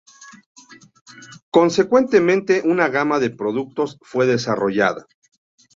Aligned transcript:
Consecuentemente, 1.51 2.63
una 2.65 2.87
gama 2.87 3.19
de 3.19 3.29
productos 3.29 3.99
fue 4.01 4.25
desarrollada. 4.25 5.05